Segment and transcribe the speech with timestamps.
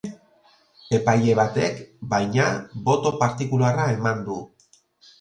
[0.99, 1.77] Epaile batek,
[2.15, 2.49] baina,
[2.91, 4.43] boto partikularra eman du.